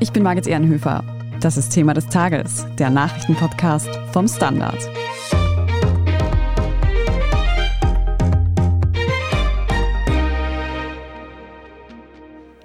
[0.00, 1.02] Ich bin Margit Ehrenhöfer.
[1.40, 4.78] Das ist Thema des Tages, der Nachrichtenpodcast vom Standard.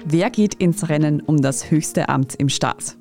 [0.05, 2.97] Wer geht ins Rennen um das höchste Amt im Staat?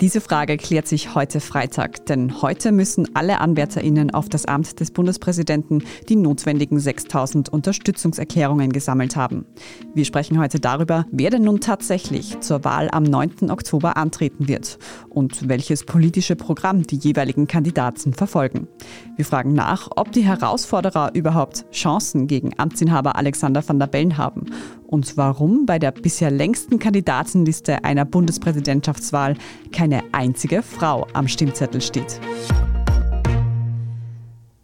[0.00, 4.90] Diese Frage klärt sich heute Freitag, denn heute müssen alle AnwärterInnen auf das Amt des
[4.90, 9.46] Bundespräsidenten die notwendigen 6000 Unterstützungserklärungen gesammelt haben.
[9.94, 13.50] Wir sprechen heute darüber, wer denn nun tatsächlich zur Wahl am 9.
[13.50, 14.78] Oktober antreten wird
[15.10, 18.66] und welches politische Programm die jeweiligen Kandidaten verfolgen.
[19.14, 24.46] Wir fragen nach, ob die Herausforderer überhaupt Chancen gegen Amtsinhaber Alexander van der Bellen haben
[24.86, 29.36] und warum bei der bisher längsten Kandidatenliste einer Bundespräsidentschaftswahl
[29.84, 32.18] keine einzige Frau am Stimmzettel steht.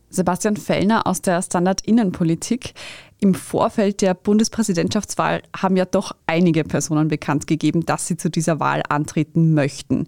[0.09, 2.73] Sebastian Fellner aus der Standard Innenpolitik.
[3.21, 8.61] Im Vorfeld der Bundespräsidentschaftswahl haben ja doch einige Personen bekannt gegeben, dass sie zu dieser
[8.61, 10.07] Wahl antreten möchten.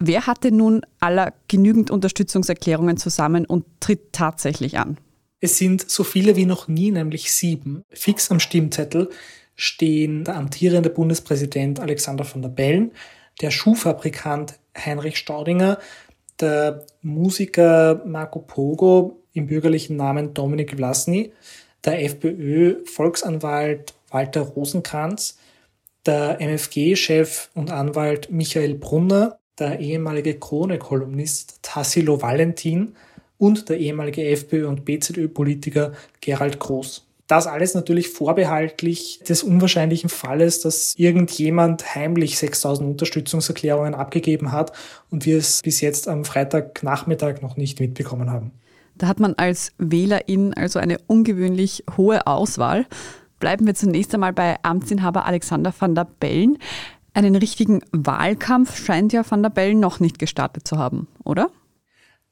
[0.00, 4.98] Wer hatte nun aller genügend Unterstützungserklärungen zusammen und tritt tatsächlich an?
[5.38, 9.08] Es sind so viele wie noch nie, nämlich sieben, fix am Stimmzettel
[9.54, 12.92] stehen der amtierende Bundespräsident Alexander von der Bellen,
[13.40, 15.78] der Schuhfabrikant Heinrich Staudinger,
[16.40, 21.32] der Musiker Marco Pogo im bürgerlichen Namen Dominik Vlasny,
[21.84, 25.38] der FPÖ-Volksanwalt Walter Rosenkranz,
[26.06, 32.94] der MFG-Chef und Anwalt Michael Brunner, der ehemalige Krone-Kolumnist Tassilo Valentin
[33.36, 37.07] und der ehemalige FPÖ- und BZÖ-Politiker Gerald Groß.
[37.28, 44.72] Das alles natürlich vorbehaltlich des unwahrscheinlichen Falles, dass irgendjemand heimlich 6000 Unterstützungserklärungen abgegeben hat
[45.10, 48.52] und wir es bis jetzt am Freitagnachmittag noch nicht mitbekommen haben.
[48.96, 52.86] Da hat man als Wählerin also eine ungewöhnlich hohe Auswahl.
[53.40, 56.56] Bleiben wir zunächst einmal bei Amtsinhaber Alexander van der Bellen.
[57.12, 61.50] Einen richtigen Wahlkampf scheint ja van der Bellen noch nicht gestartet zu haben, oder?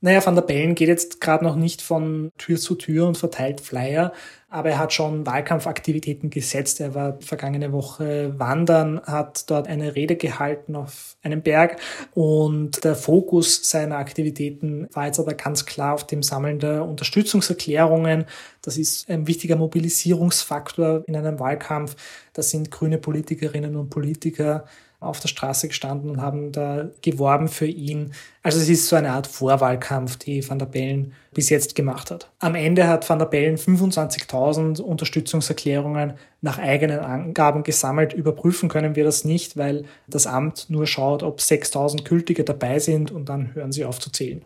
[0.03, 3.63] Naja, Van der Bellen geht jetzt gerade noch nicht von Tür zu Tür und verteilt
[3.63, 4.13] Flyer,
[4.51, 6.81] aber er hat schon Wahlkampfaktivitäten gesetzt.
[6.81, 11.81] Er war vergangene Woche wandern, hat dort eine Rede gehalten auf einem Berg
[12.13, 18.27] und der Fokus seiner Aktivitäten war jetzt aber ganz klar auf dem Sammeln der Unterstützungserklärungen.
[18.61, 21.97] Das ist ein wichtiger Mobilisierungsfaktor in einem Wahlkampf.
[22.35, 24.67] Das sind grüne Politikerinnen und Politiker
[25.07, 28.13] auf der Straße gestanden und haben da geworben für ihn.
[28.43, 32.31] Also es ist so eine Art Vorwahlkampf, die Van der Bellen bis jetzt gemacht hat.
[32.39, 38.13] Am Ende hat Van der Bellen 25.000 Unterstützungserklärungen nach eigenen Angaben gesammelt.
[38.13, 43.11] Überprüfen können wir das nicht, weil das Amt nur schaut, ob 6.000 Gültige dabei sind
[43.11, 44.45] und dann hören sie auf zu zählen.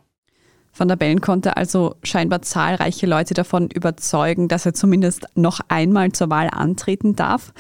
[0.77, 6.13] Van der Bellen konnte also scheinbar zahlreiche Leute davon überzeugen, dass er zumindest noch einmal
[6.13, 7.53] zur Wahl antreten darf.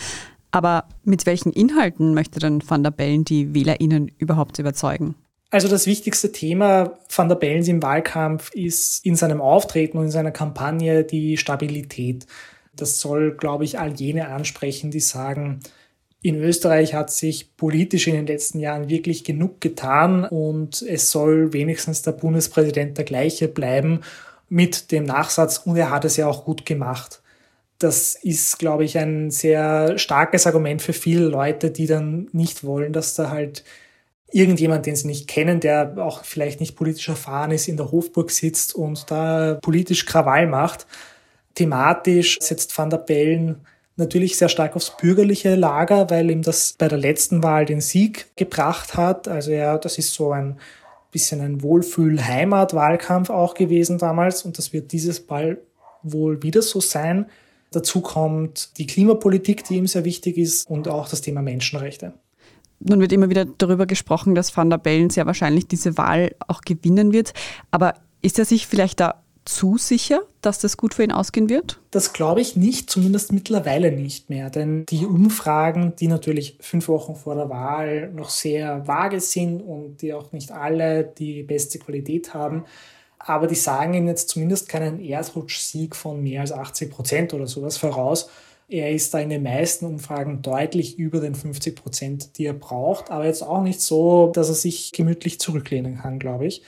[0.50, 5.14] Aber mit welchen Inhalten möchte denn Van der Bellen die WählerInnen überhaupt überzeugen?
[5.50, 10.10] Also das wichtigste Thema Van der Bellens im Wahlkampf ist in seinem Auftreten und in
[10.10, 12.26] seiner Kampagne die Stabilität.
[12.74, 15.60] Das soll, glaube ich, all jene ansprechen, die sagen,
[16.22, 21.52] in Österreich hat sich politisch in den letzten Jahren wirklich genug getan und es soll
[21.52, 24.00] wenigstens der Bundespräsident der gleiche bleiben
[24.48, 27.22] mit dem Nachsatz, und er hat es ja auch gut gemacht
[27.80, 32.92] das ist, glaube ich, ein sehr starkes Argument für viele Leute, die dann nicht wollen,
[32.92, 33.64] dass da halt
[34.30, 38.30] irgendjemand, den sie nicht kennen, der auch vielleicht nicht politisch erfahren ist, in der Hofburg
[38.30, 40.86] sitzt und da politisch Krawall macht.
[41.54, 43.66] Thematisch setzt Van der Bellen
[43.96, 48.36] natürlich sehr stark aufs bürgerliche Lager, weil ihm das bei der letzten Wahl den Sieg
[48.36, 49.26] gebracht hat.
[49.26, 50.58] Also ja, das ist so ein
[51.10, 55.58] bisschen ein Wohlfühl-Heimat-Wahlkampf auch gewesen damals und das wird dieses Mal
[56.02, 57.26] wohl wieder so sein.
[57.72, 62.14] Dazu kommt die Klimapolitik, die ihm sehr wichtig ist und auch das Thema Menschenrechte.
[62.80, 66.62] Nun wird immer wieder darüber gesprochen, dass Van der Bellen sehr wahrscheinlich diese Wahl auch
[66.62, 67.34] gewinnen wird.
[67.70, 71.80] Aber ist er sich vielleicht da zu sicher, dass das gut für ihn ausgehen wird?
[71.90, 74.50] Das glaube ich nicht, zumindest mittlerweile nicht mehr.
[74.50, 80.02] Denn die Umfragen, die natürlich fünf Wochen vor der Wahl noch sehr vage sind und
[80.02, 82.64] die auch nicht alle die beste Qualität haben,
[83.20, 87.76] aber die sagen ihm jetzt zumindest keinen Erdrutschsieg von mehr als 80 Prozent oder sowas
[87.76, 88.30] voraus.
[88.68, 93.10] Er ist da in den meisten Umfragen deutlich über den 50 Prozent, die er braucht,
[93.10, 96.62] aber jetzt auch nicht so, dass er sich gemütlich zurücklehnen kann, glaube ich.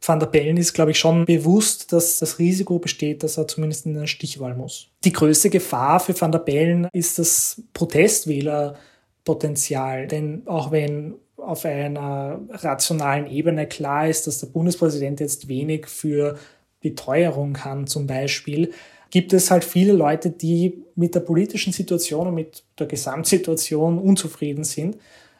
[0.00, 3.86] Van der Bellen ist, glaube ich, schon bewusst, dass das Risiko besteht, dass er zumindest
[3.86, 4.90] in eine Stichwahl muss.
[5.02, 11.16] Die größte Gefahr für Van der Bellen ist das Protestwählerpotenzial, denn auch wenn
[11.48, 16.36] auf einer rationalen Ebene klar ist, dass der Bundespräsident jetzt wenig für
[16.80, 18.72] Beteuerung kann zum Beispiel,
[19.10, 24.64] gibt es halt viele Leute, die mit der politischen Situation und mit der Gesamtsituation unzufrieden
[24.64, 24.98] sind.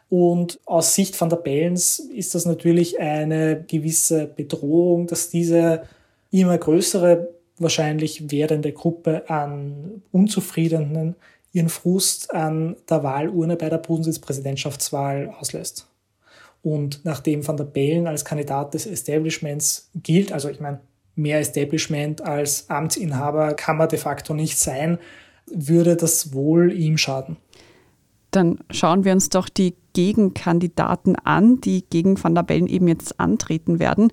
[0.09, 5.83] Und aus Sicht von der Bellens ist das natürlich eine gewisse Bedrohung, dass diese
[6.31, 7.29] immer größere,
[7.59, 11.17] wahrscheinlich werdende Gruppe an Unzufriedenen
[11.53, 15.87] ihren Frust an der Wahlurne bei der Bundespräsidentschaftswahl auslässt.
[16.69, 20.81] Und nachdem Van der Bellen als Kandidat des Establishments gilt, also ich meine,
[21.15, 24.99] mehr Establishment als Amtsinhaber kann man de facto nicht sein,
[25.47, 27.39] würde das wohl ihm schaden.
[28.33, 33.19] Dann schauen wir uns doch die Gegenkandidaten an, die gegen Van der Bellen eben jetzt
[33.19, 34.13] antreten werden.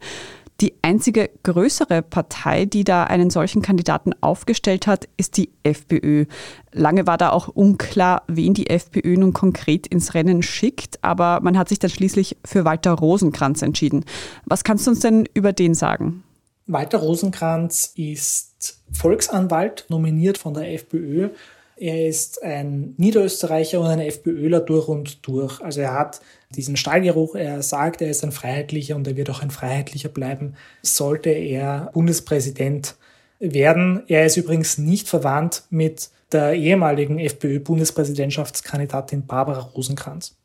[0.62, 6.26] Die einzige größere Partei, die da einen solchen Kandidaten aufgestellt hat, ist die FPÖ.
[6.72, 11.58] Lange war da auch unklar, wen die FPÖ nun konkret ins Rennen schickt, aber man
[11.58, 14.06] hat sich dann schließlich für Walter Rosenkranz entschieden.
[14.46, 16.24] Was kannst du uns denn über den sagen?
[16.68, 21.30] Walter Rosenkranz ist Volksanwalt, nominiert von der FPÖ.
[21.78, 25.62] Er ist ein Niederösterreicher und ein FPÖler durch und durch.
[25.62, 26.22] Also er hat
[26.56, 27.36] diesen Stallgeruch.
[27.36, 31.92] Er sagt, er ist ein Freiheitlicher und er wird auch ein Freiheitlicher bleiben, sollte er
[31.94, 32.96] Bundespräsident
[33.40, 34.04] werden.
[34.08, 40.36] Er ist übrigens nicht verwandt mit der ehemaligen FPÖ-Bundespräsidentschaftskandidatin Barbara Rosenkranz.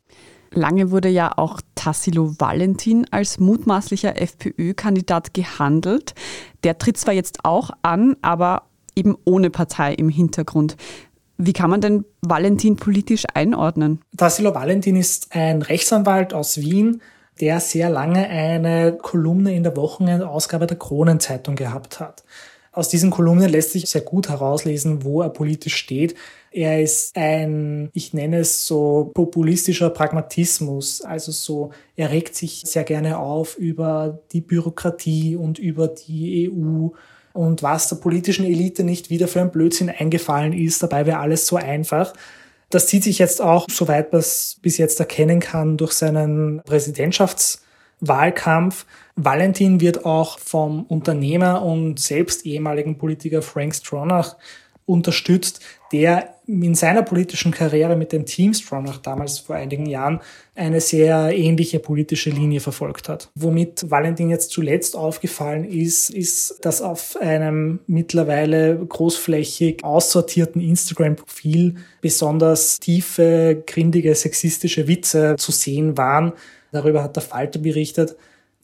[0.53, 6.13] Lange wurde ja auch Tassilo Valentin als mutmaßlicher FPÖ-Kandidat gehandelt.
[6.63, 8.63] Der tritt zwar jetzt auch an, aber
[8.95, 10.75] eben ohne Partei im Hintergrund.
[11.43, 14.01] Wie kann man denn Valentin politisch einordnen?
[14.15, 17.01] Tassilo Valentin ist ein Rechtsanwalt aus Wien,
[17.39, 22.23] der sehr lange eine Kolumne in der Wochenendausgabe der Kronenzeitung gehabt hat.
[22.71, 26.13] Aus diesen Kolumnen lässt sich sehr gut herauslesen, wo er politisch steht.
[26.51, 31.01] Er ist ein, ich nenne es so populistischer Pragmatismus.
[31.01, 36.89] Also so, er regt sich sehr gerne auf über die Bürokratie und über die EU
[37.33, 40.81] und was der politischen Elite nicht wieder für ein Blödsinn eingefallen ist.
[40.83, 42.13] Dabei wäre alles so einfach.
[42.69, 48.85] Das zieht sich jetzt auch, soweit man es bis jetzt erkennen kann, durch seinen Präsidentschaftswahlkampf.
[49.15, 54.37] Valentin wird auch vom Unternehmer und selbst ehemaligen Politiker Frank Stronach
[54.85, 55.59] unterstützt,
[55.91, 60.19] der in seiner politischen Karriere mit dem Team Stronach damals vor einigen Jahren
[60.53, 63.29] eine sehr ähnliche politische Linie verfolgt hat.
[63.35, 72.79] Womit Valentin jetzt zuletzt aufgefallen ist, ist, dass auf einem mittlerweile großflächig aussortierten Instagram-Profil besonders
[72.79, 76.33] tiefe, grindige, sexistische Witze zu sehen waren.
[76.71, 78.15] Darüber hat der Falter berichtet.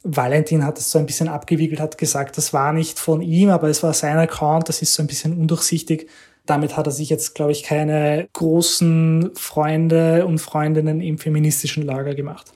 [0.03, 3.67] Valentin hat es so ein bisschen abgewickelt, hat gesagt, das war nicht von ihm, aber
[3.67, 6.07] es war sein Account, das ist so ein bisschen undurchsichtig.
[6.47, 12.15] Damit hat er sich jetzt, glaube ich, keine großen Freunde und Freundinnen im feministischen Lager
[12.15, 12.51] gemacht.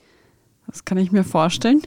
[0.66, 1.82] Das kann ich mir vorstellen.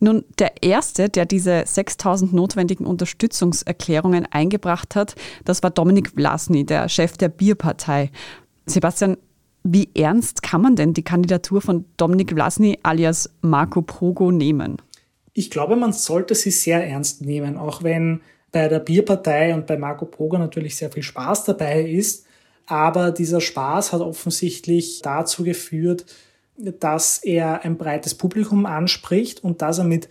[0.00, 6.88] Nun, der erste, der diese 6000 notwendigen Unterstützungserklärungen eingebracht hat, das war Dominik Vlasny, der
[6.88, 8.10] Chef der Bierpartei.
[8.66, 9.16] Sebastian,
[9.64, 14.76] wie ernst kann man denn die Kandidatur von Dominik Vlasny alias Marco Pogo nehmen?
[15.32, 18.20] Ich glaube, man sollte sie sehr ernst nehmen, auch wenn
[18.52, 22.26] bei der Bierpartei und bei Marco Pogo natürlich sehr viel Spaß dabei ist.
[22.66, 26.04] Aber dieser Spaß hat offensichtlich dazu geführt,
[26.56, 30.08] dass er ein breites Publikum anspricht und dass er mit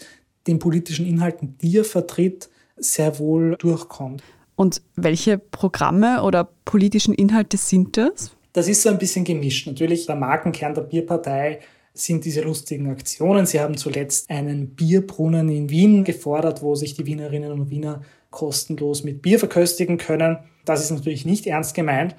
[0.47, 4.23] den politischen Inhalten, die er vertritt, sehr wohl durchkommt.
[4.55, 8.31] Und welche Programme oder politischen Inhalte sind das?
[8.53, 9.67] Das ist so ein bisschen gemischt.
[9.67, 11.59] Natürlich, der Markenkern der Bierpartei
[11.99, 13.45] sind diese lustigen Aktionen.
[13.45, 19.03] Sie haben zuletzt einen Bierbrunnen in Wien gefordert, wo sich die Wienerinnen und Wiener kostenlos
[19.03, 20.37] mit Bier verköstigen können.
[20.65, 22.15] Das ist natürlich nicht ernst gemeint.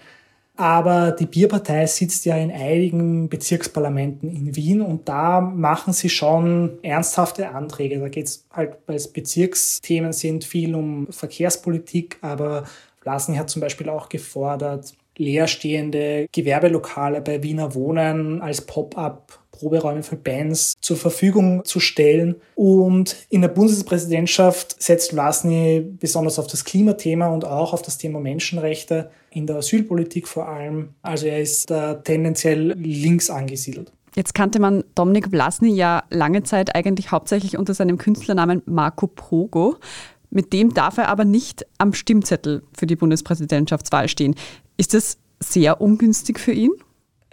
[0.59, 6.81] Aber die Bierpartei sitzt ja in einigen Bezirksparlamenten in Wien und da machen sie schon
[6.83, 8.01] ernsthafte Anträge.
[8.01, 12.65] Da geht es halt, weil es Bezirksthemen sind, viel um Verkehrspolitik, aber
[13.03, 20.17] Blasny hat zum Beispiel auch gefordert, leerstehende Gewerbelokale bei Wiener Wohnen als Pop-up Proberäume für
[20.17, 22.37] Bands zur Verfügung zu stellen.
[22.55, 28.21] Und in der Bundespräsidentschaft setzt Vlasny besonders auf das Klimathema und auch auf das Thema
[28.21, 30.91] Menschenrechte, in der Asylpolitik vor allem.
[31.03, 33.93] Also er ist da tendenziell links angesiedelt.
[34.17, 39.77] Jetzt kannte man Dominik Vlasny ja lange Zeit eigentlich hauptsächlich unter seinem Künstlernamen Marco Pogo.
[40.31, 44.35] Mit dem darf er aber nicht am Stimmzettel für die Bundespräsidentschaftswahl stehen.
[44.77, 46.73] Ist das sehr ungünstig für ihn?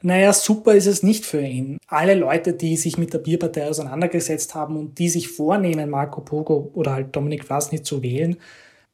[0.06, 1.80] Naja, super ist es nicht für ihn.
[1.88, 6.70] Alle Leute, die sich mit der Bierpartei auseinandergesetzt haben und die sich vornehmen, Marco Pogo
[6.76, 8.38] oder halt Dominik Vlasny zu wählen,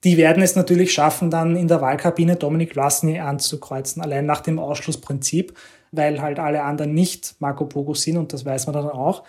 [0.05, 4.57] die werden es natürlich schaffen, dann in der Wahlkabine Dominik Vlasny anzukreuzen, allein nach dem
[4.57, 5.53] Ausschlussprinzip,
[5.91, 9.23] weil halt alle anderen nicht Marco Pogo sind und das weiß man dann auch.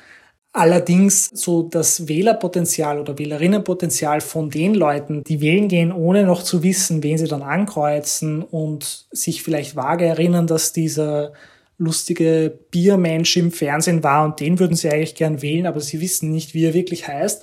[0.53, 6.63] Allerdings so das Wählerpotenzial oder Wählerinnenpotenzial von den Leuten, die wählen gehen, ohne noch zu
[6.63, 11.33] wissen, wen sie dann ankreuzen und sich vielleicht vage erinnern, dass dieser
[11.79, 16.31] lustige Biermensch im Fernsehen war und den würden sie eigentlich gern wählen, aber sie wissen
[16.31, 17.43] nicht, wie er wirklich heißt.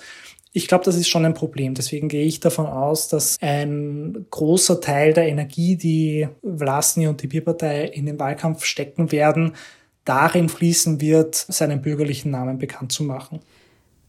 [0.52, 1.76] Ich glaube, das ist schon ein Problem.
[1.76, 7.28] Deswegen gehe ich davon aus, dass ein großer Teil der Energie, die Vlasny und die
[7.28, 9.54] Bierpartei in den Wahlkampf stecken werden,
[10.06, 13.42] darin fließen wird, seinen bürgerlichen Namen bekannt zu machen.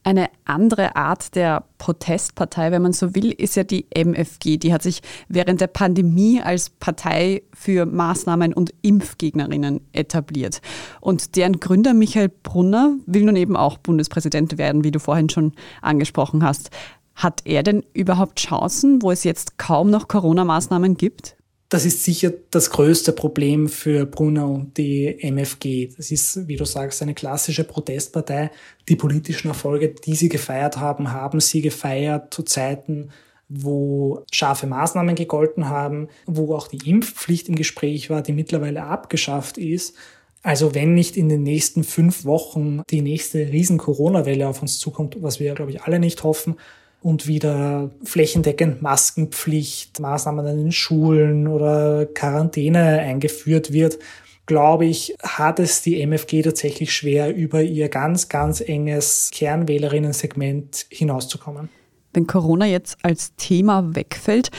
[0.02, 4.56] Eine andere Art der Protestpartei, wenn man so will, ist ja die MFG.
[4.56, 10.62] Die hat sich während der Pandemie als Partei für Maßnahmen und Impfgegnerinnen etabliert.
[11.02, 15.52] Und deren Gründer Michael Brunner will nun eben auch Bundespräsident werden, wie du vorhin schon
[15.82, 16.70] angesprochen hast.
[17.14, 21.36] Hat er denn überhaupt Chancen, wo es jetzt kaum noch Corona-Maßnahmen gibt?
[21.70, 25.90] Das ist sicher das größte Problem für Brunner und die MFG.
[25.96, 28.50] Das ist, wie du sagst, eine klassische Protestpartei.
[28.88, 33.10] Die politischen Erfolge, die sie gefeiert haben, haben sie gefeiert zu Zeiten,
[33.48, 39.56] wo scharfe Maßnahmen gegolten haben, wo auch die Impfpflicht im Gespräch war, die mittlerweile abgeschafft
[39.56, 39.94] ist.
[40.42, 45.18] Also wenn nicht in den nächsten fünf Wochen die nächste riesen Corona-Welle auf uns zukommt,
[45.20, 46.56] was wir, glaube ich, alle nicht hoffen,
[47.02, 53.98] und wieder flächendeckend Maskenpflicht, Maßnahmen in den Schulen oder Quarantäne eingeführt wird,
[54.46, 61.68] glaube ich, hat es die MFG tatsächlich schwer, über ihr ganz, ganz enges Kernwählerinnen-Segment hinauszukommen.
[62.12, 64.50] Wenn Corona jetzt als Thema wegfällt,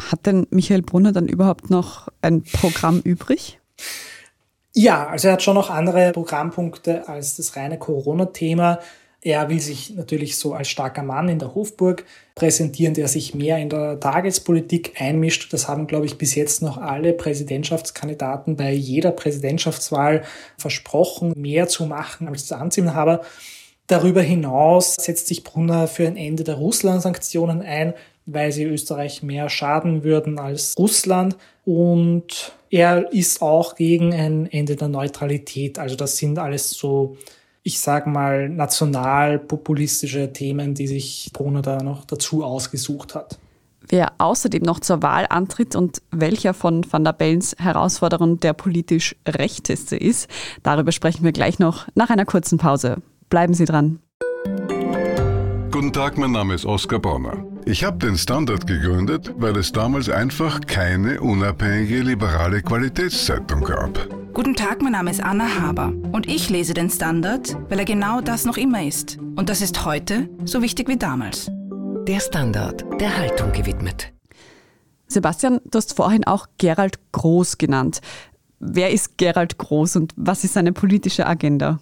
[0.00, 3.58] hat denn Michael Brunner dann überhaupt noch ein Programm übrig?
[4.74, 8.78] Ja, also er hat schon noch andere Programmpunkte als das reine Corona-Thema.
[9.24, 13.58] Er will sich natürlich so als starker Mann in der Hofburg präsentieren, der sich mehr
[13.58, 15.52] in der Tagespolitik einmischt.
[15.52, 20.24] Das haben, glaube ich, bis jetzt noch alle Präsidentschaftskandidaten bei jeder Präsidentschaftswahl
[20.58, 23.20] versprochen, mehr zu machen als der Amtsinhaber.
[23.86, 27.94] Darüber hinaus setzt sich Brunner für ein Ende der Russland-Sanktionen ein,
[28.26, 31.36] weil sie Österreich mehr schaden würden als Russland.
[31.64, 35.78] Und er ist auch gegen ein Ende der Neutralität.
[35.78, 37.16] Also das sind alles so
[37.62, 43.38] ich sage mal, nationalpopulistische Themen, die sich Brunner da noch dazu ausgesucht hat.
[43.88, 49.16] Wer außerdem noch zur Wahl antritt und welcher von Van der Bellens Herausforderern der politisch
[49.26, 50.28] rechteste ist,
[50.62, 52.98] darüber sprechen wir gleich noch nach einer kurzen Pause.
[53.28, 54.00] Bleiben Sie dran.
[55.72, 57.46] Guten Tag, mein Name ist Oskar Bonner.
[57.64, 64.06] Ich habe den Standard gegründet, weil es damals einfach keine unabhängige liberale Qualitätszeitung gab.
[64.34, 68.20] Guten Tag, mein Name ist Anna Haber und ich lese den Standard, weil er genau
[68.20, 69.16] das noch immer ist.
[69.16, 71.50] Und das ist heute so wichtig wie damals.
[72.06, 74.12] Der Standard, der Haltung gewidmet.
[75.06, 78.02] Sebastian, du hast vorhin auch Gerald Groß genannt.
[78.60, 81.80] Wer ist Gerald Groß und was ist seine politische Agenda?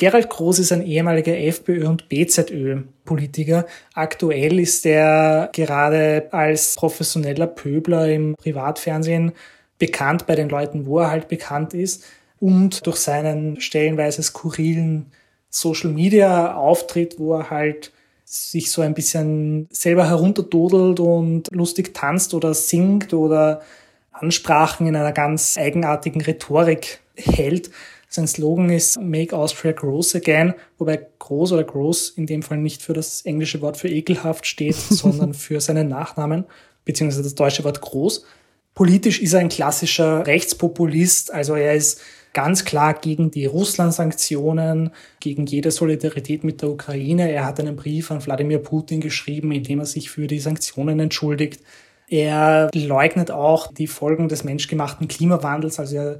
[0.00, 3.66] Gerald Groß ist ein ehemaliger FPÖ- und BZÖ-Politiker.
[3.92, 9.32] Aktuell ist er gerade als professioneller Pöbler im Privatfernsehen
[9.78, 12.06] bekannt bei den Leuten, wo er halt bekannt ist
[12.38, 15.12] und durch seinen stellenweise skurrilen
[15.50, 17.92] Social-Media-Auftritt, wo er halt
[18.24, 23.60] sich so ein bisschen selber herunterdodelt und lustig tanzt oder singt oder
[24.12, 27.70] Ansprachen in einer ganz eigenartigen Rhetorik hält,
[28.12, 32.82] sein Slogan ist Make Austria Gross Again, wobei groß oder groß in dem Fall nicht
[32.82, 36.44] für das englische Wort für ekelhaft steht, sondern für seinen Nachnamen,
[36.84, 38.24] beziehungsweise das deutsche Wort groß.
[38.74, 42.00] Politisch ist er ein klassischer Rechtspopulist, also er ist
[42.32, 44.90] ganz klar gegen die Russland-Sanktionen,
[45.20, 47.30] gegen jede Solidarität mit der Ukraine.
[47.30, 50.98] Er hat einen Brief an Wladimir Putin geschrieben, in dem er sich für die Sanktionen
[50.98, 51.60] entschuldigt.
[52.08, 56.18] Er leugnet auch die Folgen des menschgemachten Klimawandels, also er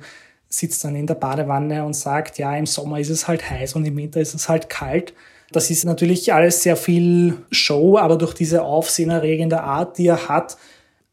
[0.50, 3.87] sitzt dann in der Badewanne und sagt, ja, im Sommer ist es halt heiß und
[3.87, 5.14] im Winter ist es halt kalt.
[5.52, 10.59] Das ist natürlich alles sehr viel Show, aber durch diese aufsehenerregende Art, die er hat,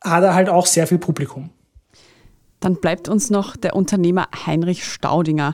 [0.04, 1.52] hat er halt auch sehr viel Publikum.
[2.60, 5.54] Dann bleibt uns noch der Unternehmer Heinrich Staudinger.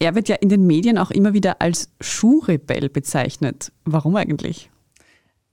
[0.00, 3.72] Er wird ja in den Medien auch immer wieder als Schuhrebell bezeichnet.
[3.84, 4.70] Warum eigentlich?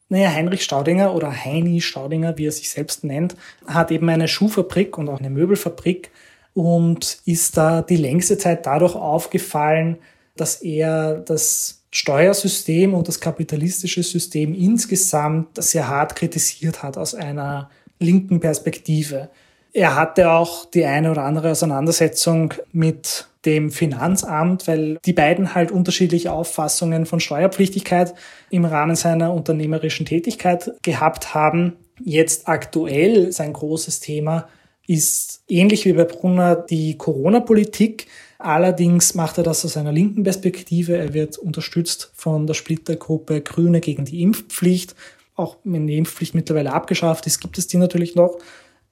[0.09, 3.35] Naja, Heinrich Staudinger oder Heini Staudinger, wie er sich selbst nennt,
[3.67, 6.11] hat eben eine Schuhfabrik und auch eine Möbelfabrik
[6.57, 9.97] und ist da die längste Zeit dadurch aufgefallen,
[10.35, 17.69] dass er das Steuersystem und das kapitalistische System insgesamt sehr hart kritisiert hat aus einer
[17.99, 19.29] linken Perspektive.
[19.71, 25.69] Er hatte auch die eine oder andere Auseinandersetzung mit dem Finanzamt, weil die beiden halt
[25.69, 28.15] unterschiedliche Auffassungen von Steuerpflichtigkeit
[28.49, 31.73] im Rahmen seiner unternehmerischen Tätigkeit gehabt haben.
[32.03, 34.47] Jetzt aktuell sein großes Thema
[34.87, 38.07] ist ähnlich wie bei Brunner die Corona-Politik.
[38.39, 40.97] Allerdings macht er das aus einer linken Perspektive.
[40.97, 44.95] Er wird unterstützt von der Splittergruppe Grüne gegen die Impfpflicht.
[45.35, 48.39] Auch wenn die Impfpflicht mittlerweile abgeschafft ist, gibt es die natürlich noch.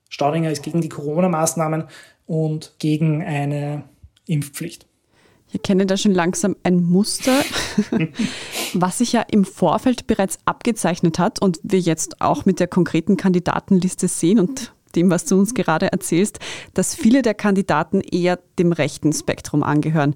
[0.10, 1.86] Staudinger ist gegen die Corona-Maßnahmen
[2.28, 3.84] und gegen eine
[4.28, 4.86] Impfpflicht.
[5.52, 7.42] Ich kenne da schon langsam ein Muster,
[8.74, 13.16] was sich ja im Vorfeld bereits abgezeichnet hat und wir jetzt auch mit der konkreten
[13.16, 16.40] Kandidatenliste sehen und dem, was du uns gerade erzählst,
[16.74, 20.16] dass viele der Kandidaten eher dem rechten Spektrum angehören.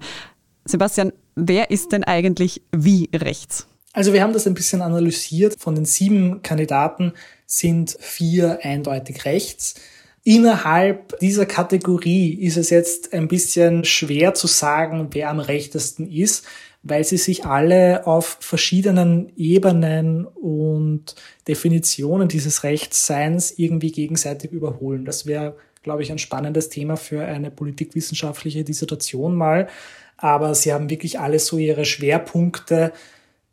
[0.64, 3.66] Sebastian, wer ist denn eigentlich wie rechts?
[3.92, 5.56] Also wir haben das ein bisschen analysiert.
[5.58, 7.12] Von den sieben Kandidaten
[7.46, 9.74] sind vier eindeutig rechts.
[10.22, 16.44] Innerhalb dieser Kategorie ist es jetzt ein bisschen schwer zu sagen, wer am rechtesten ist,
[16.82, 21.14] weil sie sich alle auf verschiedenen Ebenen und
[21.46, 25.04] Definitionen dieses Rechtsseins irgendwie gegenseitig überholen.
[25.04, 29.68] Das wäre, glaube ich, ein spannendes Thema für eine politikwissenschaftliche Dissertation mal.
[30.16, 32.92] Aber sie haben wirklich alle so ihre Schwerpunkte,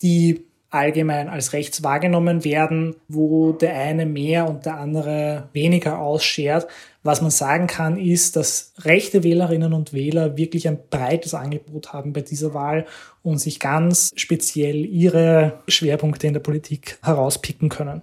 [0.02, 6.68] die allgemein als rechts wahrgenommen werden, wo der eine mehr und der andere weniger ausschert.
[7.04, 12.12] Was man sagen kann, ist, dass rechte Wählerinnen und Wähler wirklich ein breites Angebot haben
[12.12, 12.86] bei dieser Wahl
[13.24, 18.02] und sich ganz speziell ihre Schwerpunkte in der Politik herauspicken können.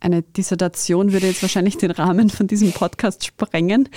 [0.00, 3.88] Eine Dissertation würde jetzt wahrscheinlich den Rahmen von diesem Podcast sprengen.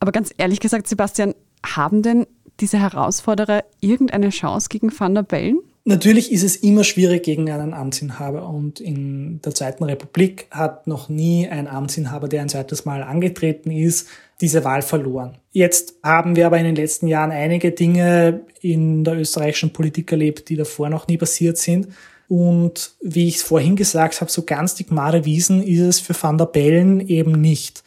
[0.00, 1.34] Aber ganz ehrlich gesagt, Sebastian,
[1.64, 2.26] haben denn
[2.60, 5.60] diese Herausforderer irgendeine Chance gegen Van der Bellen?
[5.88, 11.08] Natürlich ist es immer schwierig gegen einen Amtsinhaber und in der Zweiten Republik hat noch
[11.08, 14.08] nie ein Amtsinhaber, der ein zweites Mal angetreten ist,
[14.40, 15.38] diese Wahl verloren.
[15.52, 20.48] Jetzt haben wir aber in den letzten Jahren einige Dinge in der österreichischen Politik erlebt,
[20.48, 21.86] die davor noch nie passiert sind.
[22.26, 26.20] Und wie ich es vorhin gesagt habe, so ganz die Gmade Wiesen ist es für
[26.20, 27.84] Van der Bellen eben nicht.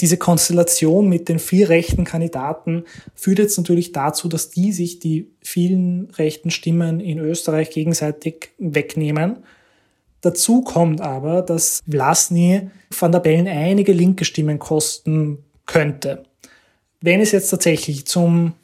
[0.00, 2.84] Diese Konstellation mit den vier rechten Kandidaten
[3.14, 9.44] führt jetzt natürlich dazu, dass die sich die vielen rechten Stimmen in Österreich gegenseitig wegnehmen.
[10.22, 16.24] Dazu kommt aber, dass Vlasny van der Bellen einige linke Stimmen kosten könnte.
[17.00, 18.54] Wenn es jetzt tatsächlich zum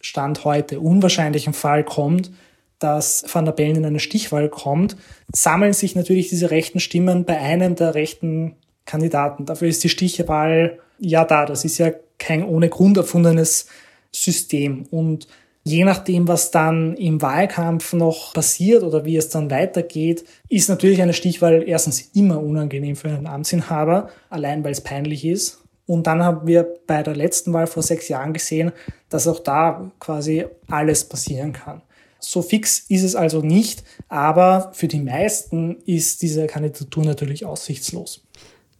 [0.00, 2.30] Stand heute unwahrscheinlichen Fall kommt,
[2.78, 4.96] dass Van der Bellen in eine Stichwahl kommt,
[5.32, 9.46] sammeln sich natürlich diese rechten Stimmen bei einem der rechten Kandidaten.
[9.46, 11.46] Dafür ist die Stichwahl ja da.
[11.46, 13.66] Das ist ja kein ohne Grund erfundenes
[14.12, 14.86] System.
[14.90, 15.26] Und
[15.64, 21.02] je nachdem, was dann im Wahlkampf noch passiert oder wie es dann weitergeht, ist natürlich
[21.02, 25.60] eine Stichwahl erstens immer unangenehm für einen Amtsinhaber, allein weil es peinlich ist.
[25.86, 28.72] Und dann haben wir bei der letzten Wahl vor sechs Jahren gesehen,
[29.10, 31.82] dass auch da quasi alles passieren kann.
[32.20, 38.24] So fix ist es also nicht, aber für die meisten ist diese Kandidatur natürlich aussichtslos.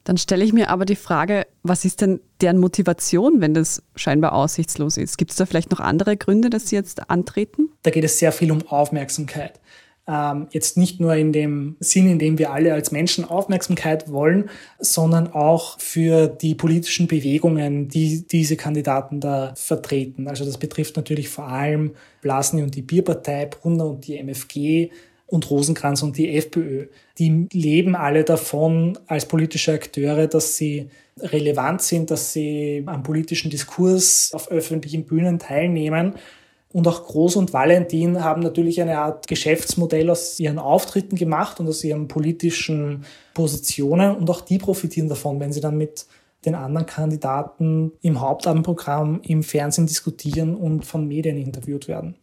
[0.05, 4.35] Dann stelle ich mir aber die Frage, was ist denn deren Motivation, wenn das scheinbar
[4.35, 5.17] aussichtslos ist?
[5.17, 7.71] Gibt es da vielleicht noch andere Gründe, dass sie jetzt antreten?
[7.83, 9.61] Da geht es sehr viel um Aufmerksamkeit.
[10.07, 14.51] Ähm, jetzt nicht nur in dem Sinn, in dem wir alle als Menschen Aufmerksamkeit wollen,
[14.79, 20.29] sondern auch für die politischen Bewegungen, die diese Kandidaten da vertreten.
[20.29, 24.91] Also das betrifft natürlich vor allem Blasny und die Bierpartei, Brunner und die MFG,
[25.27, 26.87] und Rosenkranz und die FPÖ.
[27.19, 33.51] Die leben alle davon als politische Akteure, dass sie relevant sind, dass sie am politischen
[33.51, 36.15] Diskurs auf öffentlichen Bühnen teilnehmen.
[36.73, 41.69] Und auch Groß und Valentin haben natürlich eine Art Geschäftsmodell aus ihren Auftritten gemacht und
[41.69, 44.17] aus ihren politischen Positionen.
[44.17, 46.07] Und auch die profitieren davon, wenn sie dann mit
[46.45, 52.17] den anderen Kandidaten im Hauptabendprogramm im Fernsehen diskutieren und von Medien interviewt werden.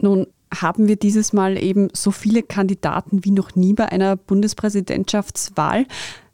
[0.00, 5.86] Nun haben wir dieses Mal eben so viele Kandidaten wie noch nie bei einer Bundespräsidentschaftswahl.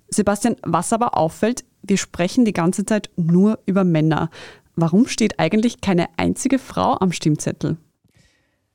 [0.08, 4.30] Sebastian, was aber auffällt, wir sprechen die ganze Zeit nur über Männer.
[4.76, 7.76] Warum steht eigentlich keine einzige Frau am Stimmzettel?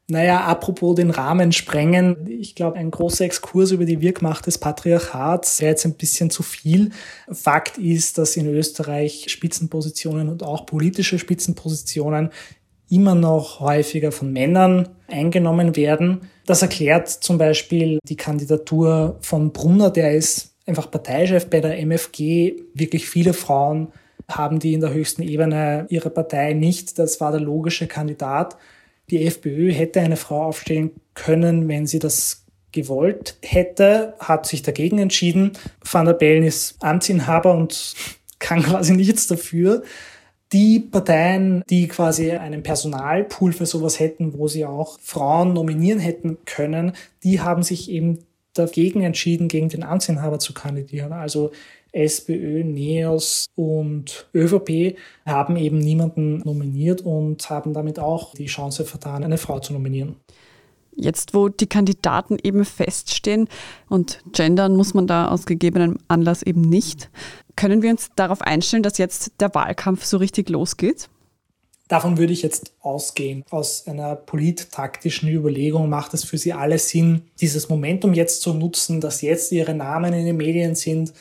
[0.08, 5.62] Naja, apropos den Rahmen sprengen, ich glaube, ein großer Exkurs über die Wirkmacht des Patriarchats
[5.62, 6.92] wäre jetzt ein bisschen zu viel.
[7.32, 12.32] Fakt ist, dass in Österreich Spitzenpositionen und auch politische Spitzenpositionen
[12.94, 16.30] immer noch häufiger von Männern eingenommen werden.
[16.46, 22.56] Das erklärt zum Beispiel die Kandidatur von Brunner, der ist einfach Parteichef bei der MFG.
[22.74, 23.90] Wirklich viele Frauen
[24.30, 27.00] haben die in der höchsten Ebene ihrer Partei nicht.
[27.00, 28.58] Das war der logische Kandidat.
[29.10, 35.00] Die FPÖ hätte eine Frau aufstellen können, wenn sie das gewollt hätte, hat sich dagegen
[35.00, 35.52] entschieden.
[35.84, 37.96] Van der Bellen ist Amtsinhaber und
[38.40, 39.84] kann quasi nichts dafür
[40.54, 46.38] die Parteien, die quasi einen Personalpool für sowas hätten, wo sie auch Frauen nominieren hätten
[46.46, 48.20] können, die haben sich eben
[48.54, 51.12] dagegen entschieden, gegen den Amtsinhaber zu kandidieren.
[51.12, 51.52] Also
[51.92, 59.24] SPÖ, NEOS und ÖVP haben eben niemanden nominiert und haben damit auch die Chance vertan,
[59.24, 60.16] eine Frau zu nominieren.
[60.96, 63.50] Jetzt, wo die Kandidaten eben feststehen
[63.90, 67.10] und gendern muss man da aus gegebenem Anlass eben nicht,
[67.56, 71.10] können wir uns darauf einstellen, dass jetzt der Wahlkampf so richtig losgeht?
[71.88, 73.44] Davon würde ich jetzt ausgehen.
[73.50, 79.02] Aus einer polittaktischen Überlegung macht es für sie alle Sinn, dieses Momentum jetzt zu nutzen,
[79.02, 81.14] dass jetzt ihre Namen in den Medien sind,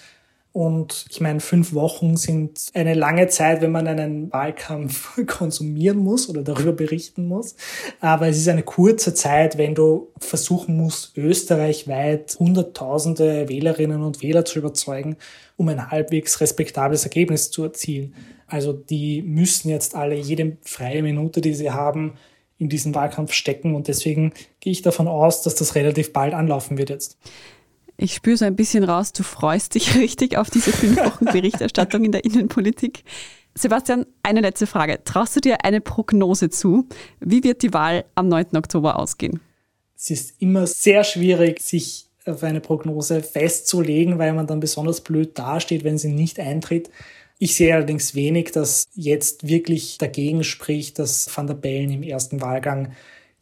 [0.53, 6.29] und ich meine, fünf Wochen sind eine lange Zeit, wenn man einen Wahlkampf konsumieren muss
[6.29, 7.57] oder darüber berichten muss.
[8.01, 14.45] Aber es ist eine kurze Zeit, wenn du versuchen musst, österreichweit Hunderttausende Wählerinnen und Wähler
[14.45, 15.17] zu überzeugen,
[15.57, 18.15] um ein halbwegs respektables Ergebnis zu erzielen.
[18.47, 22.19] Also die müssen jetzt alle jede freie Minute, die sie haben,
[22.59, 23.75] in diesen Wahlkampf stecken.
[23.75, 27.17] Und deswegen gehe ich davon aus, dass das relativ bald anlaufen wird jetzt.
[27.97, 32.05] Ich spüre so ein bisschen raus, du freust dich richtig auf diese fünf Wochen Berichterstattung
[32.05, 33.05] in der Innenpolitik.
[33.55, 35.05] Sebastian, eine letzte Frage.
[35.05, 36.87] Traust du dir eine Prognose zu?
[37.21, 38.57] Wie wird die Wahl am 9.
[38.57, 39.41] Oktober ausgehen?
[39.97, 45.39] Es ist immer sehr schwierig, sich auf eine Prognose festzulegen, weil man dann besonders blöd
[45.39, 46.91] dasteht, wenn sie nicht eintritt.
[47.39, 52.41] Ich sehe allerdings wenig, dass jetzt wirklich dagegen spricht, dass Van der Bellen im ersten
[52.41, 52.93] Wahlgang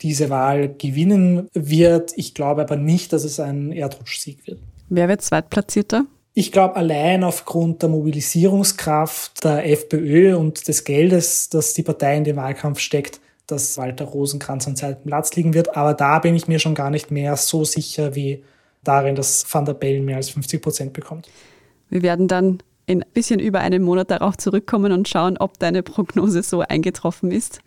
[0.02, 2.12] diese Wahl gewinnen wird.
[2.16, 4.58] Ich glaube aber nicht, dass es ein Erdrutschsieg wird.
[4.88, 6.04] Wer wird Zweitplatzierter?
[6.32, 12.24] Ich glaube, allein aufgrund der Mobilisierungskraft der FPÖ und des Geldes, das die Partei in
[12.24, 15.76] den Wahlkampf steckt, dass Walter Rosenkranz am zweiten Platz liegen wird.
[15.76, 18.44] Aber da bin ich mir schon gar nicht mehr so sicher wie
[18.84, 21.28] darin, dass Van der Bellen mehr als 50 Prozent bekommt.
[21.88, 25.82] Wir werden dann in ein bisschen über einem Monat darauf zurückkommen und schauen, ob deine
[25.82, 27.60] Prognose so eingetroffen ist.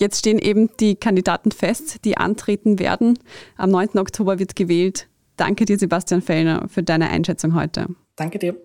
[0.00, 3.18] Jetzt stehen eben die Kandidaten fest, die antreten werden.
[3.58, 3.98] Am 9.
[3.98, 5.08] Oktober wird gewählt.
[5.36, 7.86] Danke dir, Sebastian Fellner, für deine Einschätzung heute.
[8.16, 8.56] Danke dir.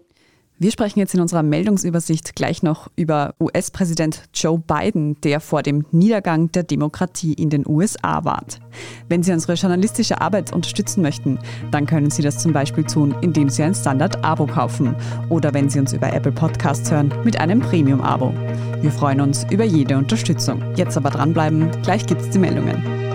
[0.57, 5.85] Wir sprechen jetzt in unserer Meldungsübersicht gleich noch über US-Präsident Joe Biden, der vor dem
[5.91, 8.61] Niedergang der Demokratie in den USA warnt.
[9.09, 11.39] Wenn Sie unsere journalistische Arbeit unterstützen möchten,
[11.71, 14.95] dann können Sie das zum Beispiel tun, indem Sie ein Standard-Abo kaufen
[15.27, 18.33] oder wenn Sie uns über Apple Podcasts hören, mit einem Premium-Abo.
[18.79, 20.63] Wir freuen uns über jede Unterstützung.
[20.77, 23.14] Jetzt aber dranbleiben, gleich gibt es die Meldungen.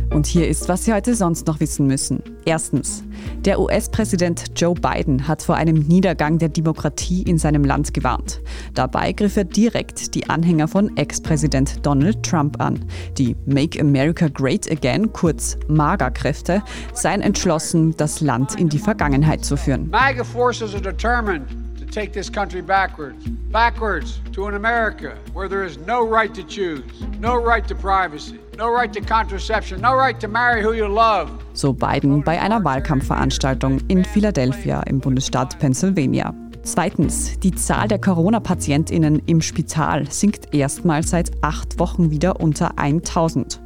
[0.11, 2.21] Und hier ist, was Sie heute sonst noch wissen müssen.
[2.43, 3.01] Erstens.
[3.45, 8.41] Der US-Präsident Joe Biden hat vor einem Niedergang der Demokratie in seinem Land gewarnt.
[8.73, 12.83] Dabei griff er direkt die Anhänger von Ex-Präsident Donald Trump an.
[13.17, 16.61] Die Make America Great Again, kurz MAGA-Kräfte,
[16.93, 19.89] seien entschlossen, das Land in die Vergangenheit zu führen.
[19.89, 21.47] MAGA forces are determined
[21.79, 23.23] to take this country backwards.
[23.49, 26.83] Backwards to an America where there is no right to choose,
[27.21, 28.39] no right to privacy.
[28.61, 31.31] No right to contraception, no right to marry who you love.
[31.53, 36.31] So Biden bei einer Wahlkampfveranstaltung in Philadelphia im Bundesstaat Pennsylvania.
[36.63, 43.59] Zweitens, die Zahl der Corona-PatientInnen im Spital sinkt erstmals seit acht Wochen wieder unter 1000.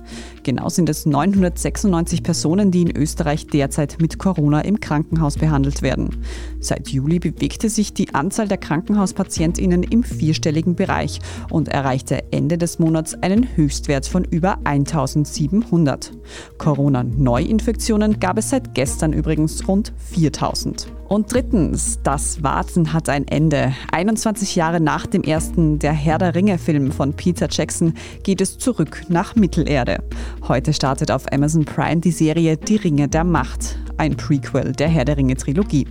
[0.44, 6.24] Genau sind es 996 Personen, die in Österreich derzeit mit Corona im Krankenhaus behandelt werden.
[6.62, 12.80] Seit Juli bewegte sich die Anzahl der Krankenhauspatientinnen im vierstelligen Bereich und erreichte Ende des
[12.80, 16.12] Monats einen Höchstwert von über 1700.
[16.60, 20.95] Corona-Neuinfektionen gab es seit gestern übrigens rund 4000.
[21.08, 23.74] Und drittens, das Warten hat ein Ende.
[23.92, 29.04] 21 Jahre nach dem ersten Der Herr der Ringe-Film von Peter Jackson geht es zurück
[29.08, 30.04] nach Mittelerde.
[30.48, 35.06] Heute startet auf Amazon Prime die Serie Die Ringe der Macht, ein Prequel der Herr
[35.06, 35.88] der Ringe-Trilogie.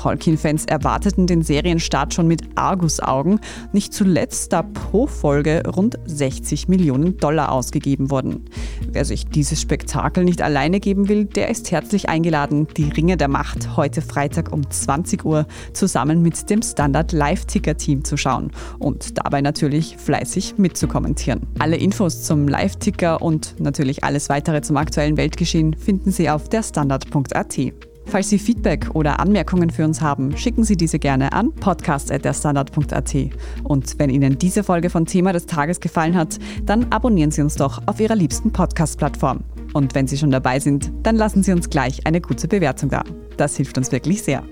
[0.00, 3.38] Tolkien-Fans erwarteten den Serienstart schon mit Argusaugen,
[3.72, 8.46] nicht zuletzt da pro Folge rund 60 Millionen Dollar ausgegeben wurden.
[8.90, 13.28] Wer sich dieses Spektakel nicht alleine geben will, der ist herzlich eingeladen, die Ringe der
[13.28, 19.42] Macht heute Freitag um 20 Uhr zusammen mit dem Standard Live-Ticker-Team zu schauen und dabei
[19.42, 21.42] natürlich fleißig mitzukommentieren.
[21.58, 27.89] Alle Infos zum Live-Ticker und natürlich alles weitere zum aktuellen Weltgeschehen finden Sie auf derstandard.at.
[28.10, 33.14] Falls Sie Feedback oder Anmerkungen für uns haben, schicken Sie diese gerne an podcast.derstandard.at.
[33.62, 37.54] Und wenn Ihnen diese Folge von Thema des Tages gefallen hat, dann abonnieren Sie uns
[37.54, 39.44] doch auf Ihrer liebsten Podcast-Plattform.
[39.74, 43.04] Und wenn Sie schon dabei sind, dann lassen Sie uns gleich eine gute Bewertung da.
[43.36, 44.42] Das hilft uns wirklich sehr.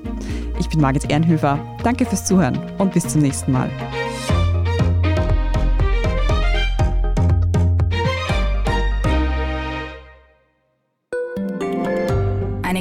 [0.61, 1.59] Ich bin Margit Ehrenhöfer.
[1.83, 3.71] Danke fürs Zuhören und bis zum nächsten Mal.